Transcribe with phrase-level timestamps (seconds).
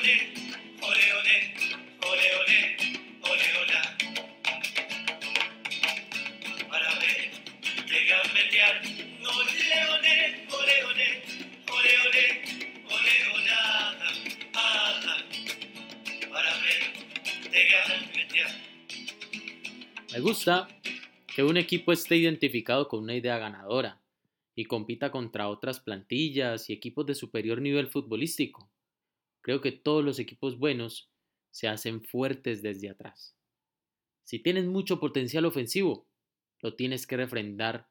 [0.00, 0.14] ole,
[0.80, 1.36] ole,
[2.08, 2.28] ole,
[3.20, 3.82] ole, hola.
[6.70, 7.30] Para ver,
[7.86, 8.82] llegar a pelear,
[9.20, 11.08] no leone, ole, ole,
[11.68, 12.24] ole, ole,
[12.88, 13.60] ole, hola.
[14.54, 15.18] Ah,
[16.30, 18.52] para ver, llegar a pelear.
[20.12, 20.68] Me gusta
[21.26, 24.00] que un equipo esté identificado con una idea ganadora
[24.54, 28.69] y compita contra otras plantillas y equipos de superior nivel futbolístico.
[29.42, 31.10] Creo que todos los equipos buenos
[31.50, 33.36] se hacen fuertes desde atrás.
[34.24, 36.06] Si tienes mucho potencial ofensivo,
[36.60, 37.88] lo tienes que refrendar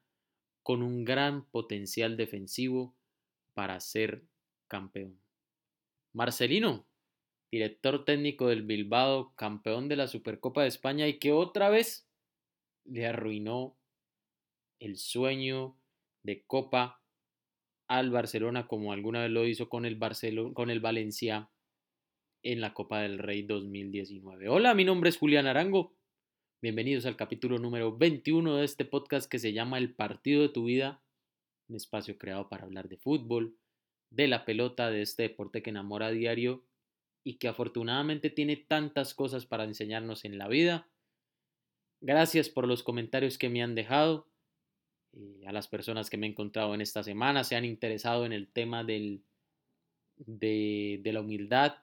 [0.62, 2.94] con un gran potencial defensivo
[3.54, 4.24] para ser
[4.68, 5.20] campeón.
[6.12, 6.86] Marcelino,
[7.50, 12.08] director técnico del Bilbao, campeón de la Supercopa de España y que otra vez
[12.84, 13.76] le arruinó
[14.78, 15.76] el sueño
[16.22, 16.99] de Copa
[17.90, 21.50] al Barcelona como alguna vez lo hizo con el, Barcelona, con el Valencia
[22.44, 24.48] en la Copa del Rey 2019.
[24.48, 25.92] Hola, mi nombre es Julián Arango.
[26.62, 30.66] Bienvenidos al capítulo número 21 de este podcast que se llama El partido de tu
[30.66, 31.02] vida,
[31.68, 33.56] un espacio creado para hablar de fútbol,
[34.10, 36.64] de la pelota, de este deporte que enamora a diario
[37.24, 40.88] y que afortunadamente tiene tantas cosas para enseñarnos en la vida.
[42.00, 44.29] Gracias por los comentarios que me han dejado
[45.12, 48.32] eh, a las personas que me he encontrado en esta semana, se han interesado en
[48.32, 49.22] el tema del,
[50.16, 51.76] de, la humildad.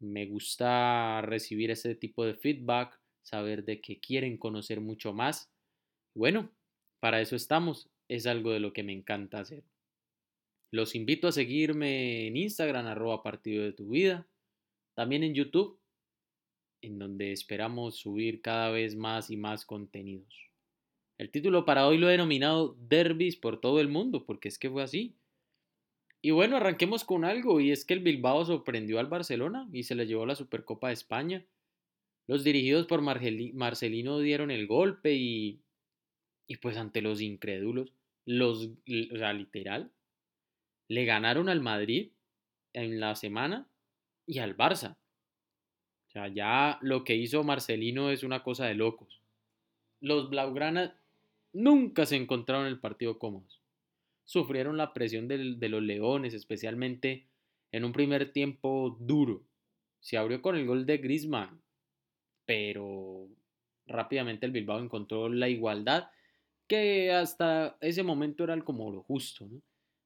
[0.00, 5.50] Me gusta recibir ese tipo de feedback, saber de que quieren conocer mucho más.
[6.14, 6.50] Bueno,
[7.00, 9.64] para eso estamos, es algo de lo que me encanta hacer.
[10.70, 14.26] Los invito a seguirme en Instagram, arroba partido de tu vida,
[14.94, 15.80] también en YouTube,
[16.82, 20.53] en donde esperamos subir cada vez más y más contenidos.
[21.16, 24.70] El título para hoy lo he denominado Derbis por todo el mundo, porque es que
[24.70, 25.14] fue así.
[26.20, 29.94] Y bueno, arranquemos con algo, y es que el Bilbao sorprendió al Barcelona y se
[29.94, 31.44] le llevó la Supercopa de España.
[32.26, 35.60] Los dirigidos por Marcelino dieron el golpe y,
[36.46, 37.92] y pues ante los incrédulos,
[38.24, 39.92] los, o sea, literal,
[40.88, 42.10] le ganaron al Madrid
[42.72, 43.68] en la semana
[44.26, 44.96] y al Barça.
[46.08, 49.20] O sea, ya lo que hizo Marcelino es una cosa de locos.
[50.00, 50.98] Los Blaugrana
[51.54, 53.62] nunca se encontraron en el partido cómodos.
[54.24, 57.26] Sufrieron la presión de, de los Leones, especialmente
[57.72, 59.46] en un primer tiempo duro.
[60.00, 61.62] Se abrió con el gol de Griezmann,
[62.44, 63.28] pero
[63.86, 66.08] rápidamente el Bilbao encontró la igualdad
[66.66, 69.48] que hasta ese momento era como lo justo.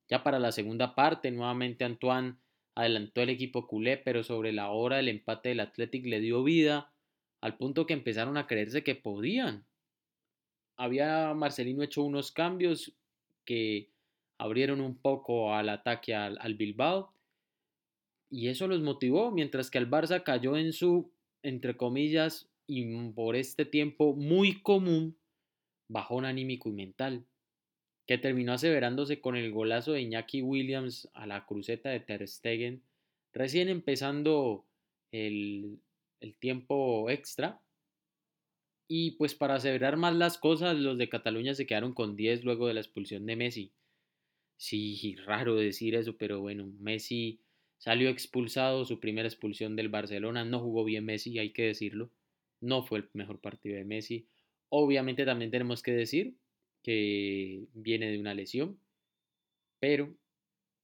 [0.08, 2.37] Ya para la segunda parte, nuevamente Antoine
[2.75, 6.92] adelantó el equipo culé, pero sobre la hora el empate del Athletic le dio vida
[7.41, 9.66] al punto que empezaron a creerse que podían
[10.78, 12.94] había Marcelino hecho unos cambios
[13.44, 13.90] que
[14.38, 17.12] abrieron un poco al ataque al, Bilbao
[18.30, 21.10] y eso los motivó, mientras que el Barça cayó en su,
[21.42, 25.16] entre comillas, y por este tiempo muy común,
[25.88, 27.24] bajón anímico y mental,
[28.06, 32.82] que terminó aseverándose con el golazo de Iñaki Williams a la cruceta de Ter Stegen,
[33.32, 34.66] recién empezando
[35.10, 35.80] el,
[36.20, 37.60] el tiempo extra,
[38.88, 42.66] y pues para aseverar más las cosas, los de Cataluña se quedaron con 10 luego
[42.66, 43.72] de la expulsión de Messi.
[44.56, 47.41] Sí, raro decir eso, pero bueno, Messi
[47.76, 52.10] salió expulsado, su primera expulsión del Barcelona, no jugó bien Messi, hay que decirlo.
[52.60, 54.26] No fue el mejor partido de Messi.
[54.71, 56.37] Obviamente también tenemos que decir
[56.82, 58.81] que viene de una lesión,
[59.78, 60.16] pero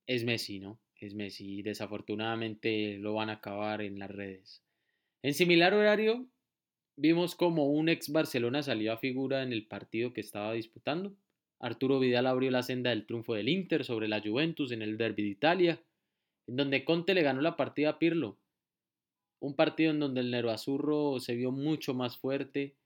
[0.06, 0.80] es Messi, ¿no?
[1.00, 1.62] Es Messi.
[1.62, 4.62] Desafortunadamente lo van a acabar en las redes.
[5.22, 6.28] En similar horario,
[6.96, 11.12] Vimos como un ex Barcelona salió a figura en el partido que estaba disputando.
[11.58, 15.24] Arturo Vidal abrió la senda del triunfo del Inter sobre la Juventus en el Derby
[15.24, 15.82] de Italia,
[16.46, 18.38] en donde Conte le ganó la partida a Pirlo.
[19.40, 22.76] Un partido en donde el Nero Azurro se vio mucho más fuerte.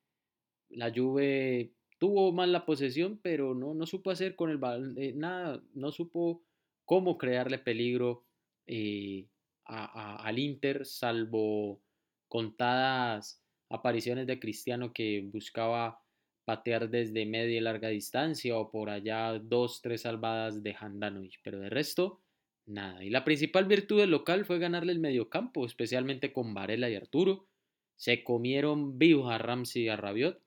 [0.70, 4.58] La Juve tuvo más la posesión, pero no, no supo hacer con el
[4.96, 6.42] eh, nada, no supo
[6.84, 8.24] cómo crearle peligro
[8.66, 9.26] eh,
[9.64, 11.82] al Inter, salvo
[12.28, 16.00] contadas apariciones de Cristiano que buscaba
[16.44, 21.60] patear desde media y larga distancia o por allá dos, tres salvadas de Handanovic, pero
[21.60, 22.22] de resto,
[22.66, 23.04] nada.
[23.04, 27.48] Y la principal virtud del local fue ganarle el mediocampo, especialmente con Varela y Arturo.
[27.96, 30.40] Se comieron vivos a Ramsey y a Rabiot.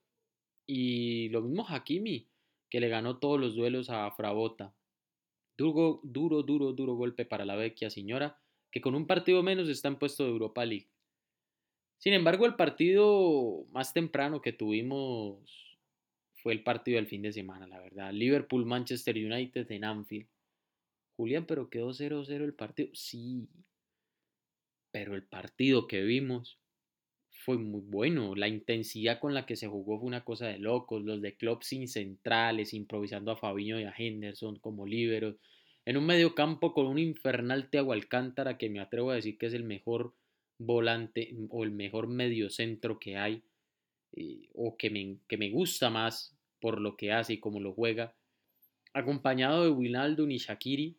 [0.66, 2.28] Y lo mismo Hakimi,
[2.68, 4.74] que le ganó todos los duelos a Frabota.
[5.56, 8.40] Duro, duro, duro, duro golpe para la vecchia señora,
[8.72, 10.88] que con un partido menos está en puesto de Europa League.
[12.02, 15.78] Sin embargo, el partido más temprano que tuvimos
[16.34, 18.12] fue el partido del fin de semana, la verdad.
[18.12, 20.26] Liverpool-Manchester United en Anfield.
[21.14, 22.88] Julián, pero quedó 0-0 el partido.
[22.92, 23.48] Sí.
[24.90, 26.58] pero el partido que vimos
[27.30, 28.34] fue muy bueno.
[28.34, 31.04] La intensidad con la que se jugó fue una cosa de locos.
[31.04, 35.36] Los de club sin centrales, improvisando a Fabiño y a Henderson como líberos.
[35.84, 39.46] En un medio campo con un infernal Teago Alcántara que me atrevo a decir que
[39.46, 40.14] es el mejor
[40.58, 43.42] volante o el mejor mediocentro que hay.
[44.14, 47.72] Eh, o que me, que me gusta más por lo que hace y cómo lo
[47.72, 48.14] juega.
[48.92, 50.96] Acompañado de Winaldo y Shakiri,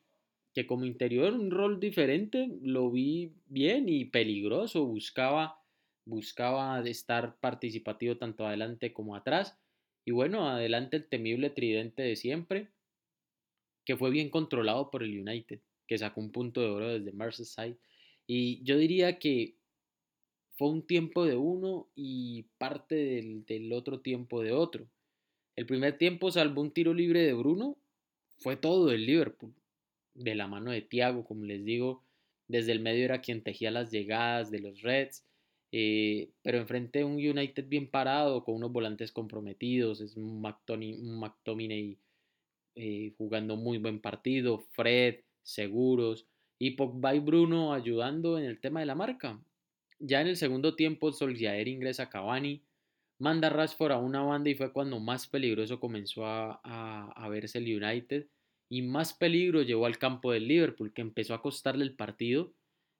[0.54, 4.86] que como interior un rol diferente lo vi bien y peligroso.
[4.86, 5.64] Buscaba
[6.06, 9.58] buscaba estar participativo tanto adelante como atrás.
[10.06, 12.68] Y bueno, adelante el temible tridente de siempre,
[13.86, 17.78] que fue bien controlado por el United, que sacó un punto de oro desde Merseyside.
[18.36, 19.54] Y yo diría que
[20.56, 24.88] fue un tiempo de uno y parte del, del otro tiempo de otro.
[25.56, 27.78] El primer tiempo, salvo un tiro libre de Bruno,
[28.40, 29.54] fue todo el Liverpool.
[30.16, 32.04] De la mano de Thiago, como les digo,
[32.48, 35.24] desde el medio era quien tejía las llegadas de los Reds
[35.76, 41.98] eh, pero enfrente a un United bien parado, con unos volantes comprometidos, es un McTominay
[42.76, 46.28] eh, jugando muy buen partido, Fred seguros
[46.64, 49.38] y Pogba y Bruno ayudando en el tema de la marca.
[50.00, 52.64] Ya en el segundo tiempo Solskjaer ingresa a Cavani,
[53.20, 57.84] manda a Rashford a una banda y fue cuando más peligroso comenzó a, verse el
[57.84, 58.28] United
[58.70, 62.54] y más peligro llevó al campo del Liverpool que empezó a costarle el partido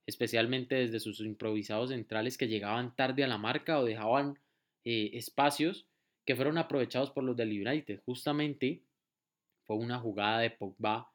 [0.04, 4.38] especialmente desde sus improvisados centrales que llegaban tarde a la marca o dejaban
[4.84, 5.86] eh, espacios
[6.26, 8.02] que fueron aprovechados por los del United.
[8.04, 8.82] Justamente
[9.62, 11.13] fue una jugada de Pogba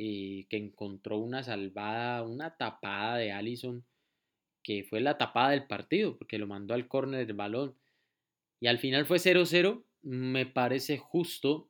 [0.00, 3.84] eh, que encontró una salvada, una tapada de Allison,
[4.62, 7.74] que fue la tapada del partido, porque lo mandó al córner del balón.
[8.60, 9.82] Y al final fue 0-0.
[10.02, 11.68] Me parece justo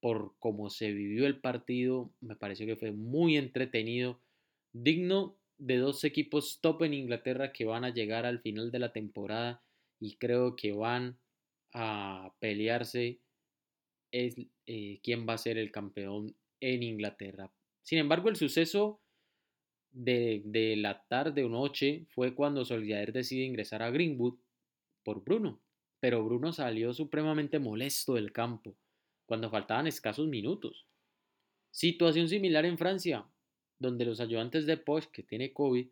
[0.00, 2.10] por cómo se vivió el partido.
[2.20, 4.22] Me pareció que fue muy entretenido,
[4.72, 8.92] digno de dos equipos top en Inglaterra que van a llegar al final de la
[8.92, 9.62] temporada
[10.00, 11.18] y creo que van
[11.74, 13.20] a pelearse
[14.12, 17.50] es eh, quién va a ser el campeón en Inglaterra.
[17.82, 19.00] Sin embargo, el suceso
[19.92, 24.38] de, la tarde o noche fue cuando Solskjaer decide ingresar a Greenwood
[25.02, 25.60] por Bruno,
[26.00, 28.76] pero Bruno salió supremamente molesto del campo
[29.26, 30.86] cuando faltaban escasos minutos.
[31.70, 33.26] Situación similar en Francia,
[33.78, 35.86] donde los ayudantes de Poch, que tiene COVID,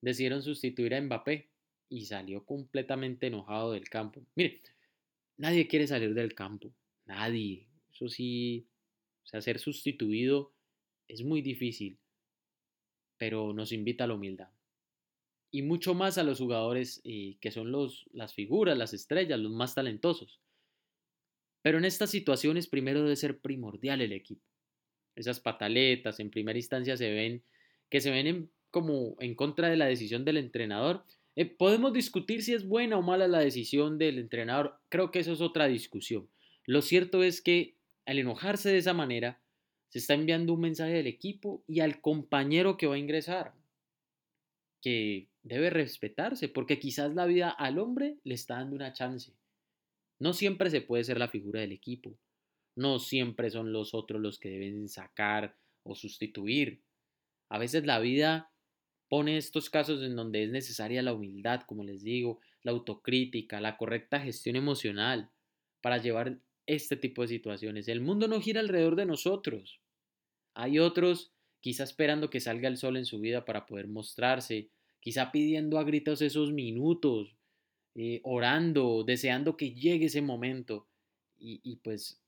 [0.00, 1.48] decidieron sustituir a Mbappé
[1.88, 4.22] y salió completamente enojado del campo.
[4.34, 4.60] Mire,
[5.36, 6.72] nadie quiere salir del campo,
[7.06, 7.66] nadie.
[7.92, 8.66] Eso sí,
[9.24, 10.52] o sea, ser sustituido
[11.08, 11.98] es muy difícil,
[13.18, 14.50] pero nos invita a la humildad.
[15.50, 19.52] Y mucho más a los jugadores eh, que son los, las figuras, las estrellas, los
[19.52, 20.40] más talentosos.
[21.62, 24.50] Pero en estas situaciones primero debe ser primordial el equipo
[25.20, 27.42] esas pataletas en primera instancia se ven
[27.88, 31.04] que se ven como en contra de la decisión del entrenador.
[31.36, 35.32] Eh, podemos discutir si es buena o mala la decisión del entrenador, creo que eso
[35.32, 36.28] es otra discusión.
[36.66, 37.74] Lo cierto es que
[38.06, 39.40] al enojarse de esa manera,
[39.88, 43.54] se está enviando un mensaje del equipo y al compañero que va a ingresar,
[44.80, 49.32] que debe respetarse, porque quizás la vida al hombre le está dando una chance.
[50.18, 52.16] No siempre se puede ser la figura del equipo.
[52.76, 56.82] No siempre son los otros los que deben sacar o sustituir.
[57.48, 58.52] A veces la vida
[59.08, 63.76] pone estos casos en donde es necesaria la humildad, como les digo, la autocrítica, la
[63.76, 65.30] correcta gestión emocional
[65.80, 67.88] para llevar este tipo de situaciones.
[67.88, 69.80] El mundo no gira alrededor de nosotros.
[70.54, 75.30] Hay otros quizá esperando que salga el sol en su vida para poder mostrarse, quizá
[75.30, 77.36] pidiendo a gritos esos minutos,
[77.94, 80.86] eh, orando, deseando que llegue ese momento.
[81.42, 82.20] Y, pues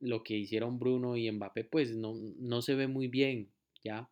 [0.00, 3.52] lo que hicieron Bruno y Mbappé, pues no, no se ve muy bien,
[3.84, 4.10] ¿ya?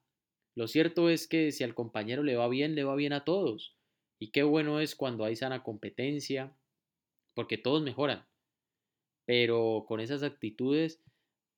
[0.54, 3.76] Lo cierto es que si al compañero le va bien, le va bien a todos.
[4.20, 6.56] Y qué bueno es cuando hay sana competencia,
[7.34, 8.24] porque todos mejoran.
[9.26, 11.00] Pero con esas actitudes,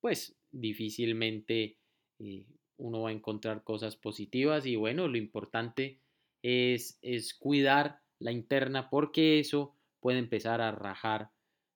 [0.00, 1.78] pues difícilmente
[2.18, 2.46] eh,
[2.78, 4.66] uno va a encontrar cosas positivas.
[4.66, 6.00] Y bueno, lo importante
[6.42, 11.30] es, es cuidar la interna, porque eso puede empezar a rajar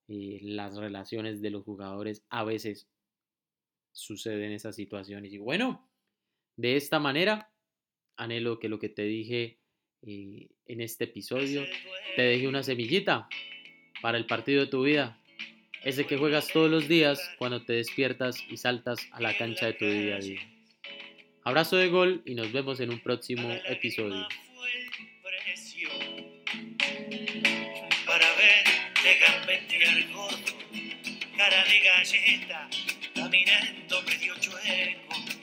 [0.09, 2.89] eh, las relaciones de los jugadores a veces
[3.93, 5.33] suceden esas situaciones.
[5.33, 5.89] Y bueno,
[6.57, 7.53] de esta manera,
[8.17, 9.61] anhelo que lo que te dije
[10.03, 11.63] eh, en este episodio
[12.17, 13.29] te deje una semillita
[14.03, 15.20] para el partido de tu vida.
[15.85, 19.73] Ese que juegas todos los días cuando te despiertas y saltas a la cancha de
[19.73, 20.41] tu día a día.
[21.43, 24.27] Abrazo de gol y nos vemos en un próximo episodio.
[34.63, 35.10] de